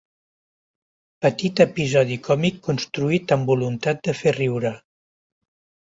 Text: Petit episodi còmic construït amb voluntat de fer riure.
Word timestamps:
Petit 1.25 1.61
episodi 1.67 2.19
còmic 2.29 2.59
construït 2.71 3.37
amb 3.39 3.55
voluntat 3.55 4.05
de 4.09 4.19
fer 4.25 4.37
riure. 4.43 4.77